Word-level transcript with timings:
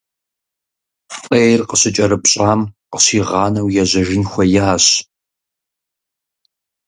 Фӏейр 1.21 1.61
къыщыкӏэрыпщӏам 1.69 2.61
къыщигъанэу 2.91 3.67
ежьэжын 3.81 4.23
хуеящ. 4.31 4.85